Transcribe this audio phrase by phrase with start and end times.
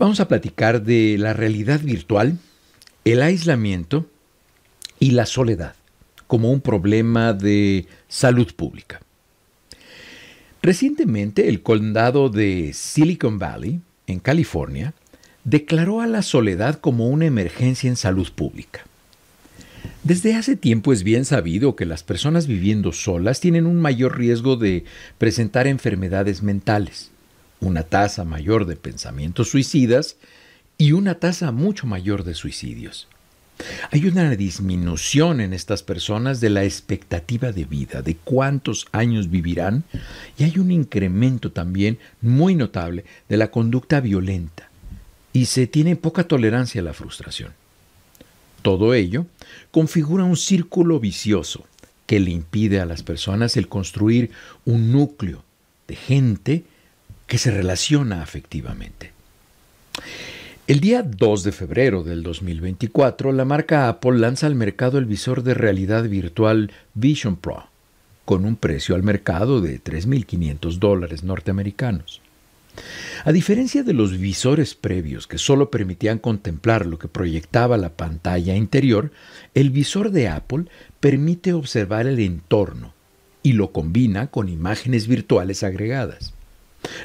[0.00, 2.38] Vamos a platicar de la realidad virtual,
[3.04, 4.06] el aislamiento
[4.98, 5.74] y la soledad
[6.26, 9.02] como un problema de salud pública.
[10.62, 14.94] Recientemente el condado de Silicon Valley, en California,
[15.44, 18.86] declaró a la soledad como una emergencia en salud pública.
[20.02, 24.56] Desde hace tiempo es bien sabido que las personas viviendo solas tienen un mayor riesgo
[24.56, 24.84] de
[25.18, 27.10] presentar enfermedades mentales,
[27.60, 30.16] una tasa mayor de pensamientos suicidas
[30.78, 33.08] y una tasa mucho mayor de suicidios.
[33.90, 39.84] Hay una disminución en estas personas de la expectativa de vida, de cuántos años vivirán,
[40.38, 44.70] y hay un incremento también muy notable de la conducta violenta,
[45.32, 47.52] y se tiene poca tolerancia a la frustración.
[48.62, 49.26] Todo ello
[49.70, 51.66] configura un círculo vicioso
[52.06, 54.30] que le impide a las personas el construir
[54.64, 55.44] un núcleo
[55.86, 56.64] de gente
[57.30, 59.12] que se relaciona afectivamente.
[60.66, 65.44] El día 2 de febrero del 2024, la marca Apple lanza al mercado el visor
[65.44, 67.66] de realidad virtual Vision Pro,
[68.24, 72.20] con un precio al mercado de 3.500 dólares norteamericanos.
[73.24, 78.56] A diferencia de los visores previos que solo permitían contemplar lo que proyectaba la pantalla
[78.56, 79.12] interior,
[79.54, 80.64] el visor de Apple
[80.98, 82.92] permite observar el entorno
[83.44, 86.34] y lo combina con imágenes virtuales agregadas.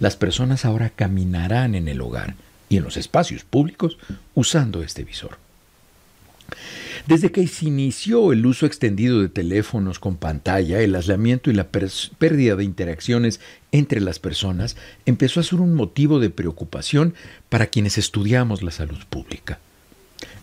[0.00, 2.34] Las personas ahora caminarán en el hogar
[2.68, 3.98] y en los espacios públicos
[4.34, 5.38] usando este visor.
[7.06, 11.68] Desde que se inició el uso extendido de teléfonos con pantalla, el aislamiento y la
[11.68, 13.40] pérdida de interacciones
[13.72, 17.14] entre las personas empezó a ser un motivo de preocupación
[17.48, 19.58] para quienes estudiamos la salud pública.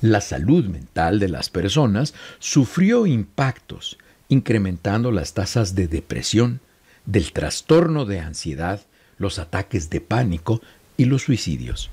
[0.00, 3.98] La salud mental de las personas sufrió impactos,
[4.28, 6.60] incrementando las tasas de depresión,
[7.06, 8.80] del trastorno de ansiedad,
[9.18, 10.60] los ataques de pánico
[10.96, 11.90] y los suicidios.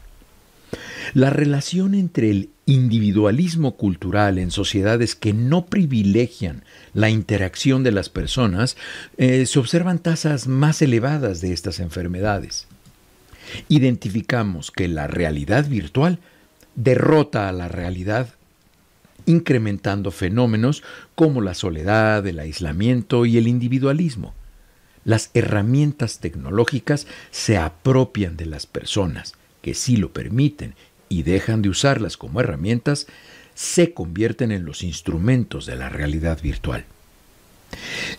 [1.14, 8.10] La relación entre el individualismo cultural en sociedades que no privilegian la interacción de las
[8.10, 8.76] personas,
[9.18, 12.68] eh, se observan tasas más elevadas de estas enfermedades.
[13.70, 16.20] Identificamos que la realidad virtual
[16.76, 18.30] derrota a la realidad
[19.28, 20.84] incrementando fenómenos
[21.16, 24.34] como la soledad, el aislamiento y el individualismo.
[25.06, 30.74] Las herramientas tecnológicas se apropian de las personas, que sí lo permiten
[31.08, 33.08] y dejan de usarlas como herramientas,
[33.54, 36.86] se convierten en los instrumentos de la realidad virtual.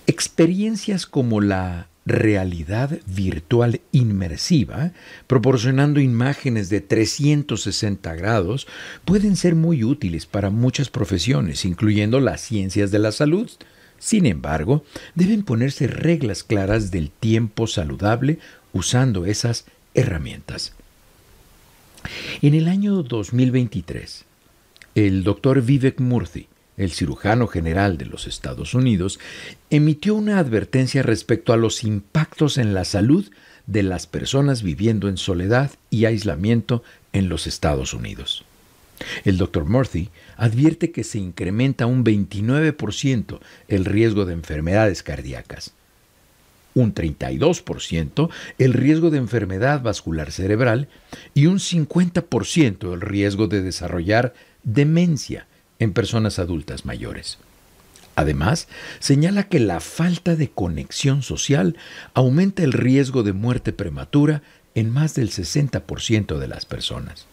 [0.07, 4.93] Experiencias como la realidad virtual inmersiva,
[5.27, 8.69] proporcionando imágenes de 360 grados,
[9.05, 13.51] pueden ser muy útiles para muchas profesiones, incluyendo las ciencias de la salud.
[13.99, 14.85] Sin embargo,
[15.15, 18.39] deben ponerse reglas claras del tiempo saludable
[18.73, 19.65] usando esas
[19.95, 20.75] herramientas.
[22.43, 24.25] En el año 2023,
[24.95, 29.19] el doctor Vivek Murthy, el cirujano general de los Estados Unidos,
[29.71, 33.31] emitió una advertencia respecto a los impactos en la salud
[33.67, 36.83] de las personas viviendo en soledad y aislamiento
[37.13, 38.45] en los Estados Unidos.
[39.25, 45.73] El doctor Murthy advierte que se incrementa un 29% el riesgo de enfermedades cardíacas,
[46.75, 50.89] un 32% el riesgo de enfermedad vascular cerebral
[51.35, 55.47] y un 50% el riesgo de desarrollar demencia
[55.79, 57.39] en personas adultas mayores.
[58.15, 58.67] Además,
[58.99, 61.77] señala que la falta de conexión social
[62.15, 64.43] aumenta el riesgo de muerte prematura
[64.75, 67.27] en más del 60% de las personas.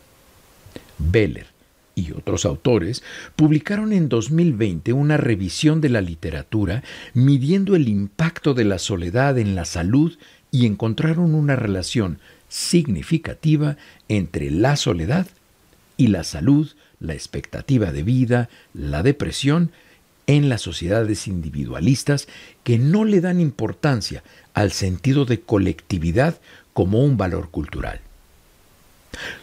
[0.97, 1.53] Beller
[1.96, 3.04] y otros autores
[3.36, 6.84] publicaron en 2020 una revisión de la literatura
[7.14, 10.18] midiendo el impacto de la soledad en la salud
[10.52, 13.78] y encontraron una relación significativa
[14.08, 15.28] entre la soledad
[15.98, 19.72] y la salud, la expectativa de vida, la depresión
[20.28, 22.28] en las sociedades individualistas
[22.64, 24.24] que no le dan importancia
[24.54, 26.40] al sentido de colectividad
[26.74, 28.02] como un valor cultural.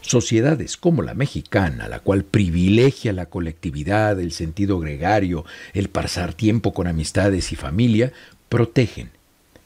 [0.01, 6.73] Sociedades como la mexicana, la cual privilegia la colectividad, el sentido gregario, el pasar tiempo
[6.73, 8.13] con amistades y familia,
[8.49, 9.11] protegen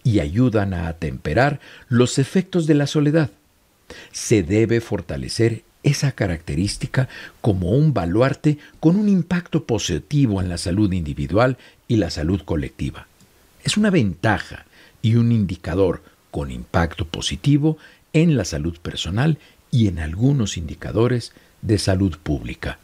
[0.03, 3.31] y ayudan a atemperar los efectos de la soledad.
[4.13, 7.09] Se debe fortalecer esa característica
[7.41, 11.59] como un baluarte con un impacto positivo en la salud individual
[11.89, 13.07] y la salud colectiva.
[13.63, 14.67] Es una ventaja
[15.03, 17.79] y un indicador con impacto positivo
[18.13, 19.39] en la salud personal
[19.75, 22.79] y en algunos indicadores de salud pública.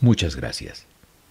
[0.00, 0.86] Muchas gracias.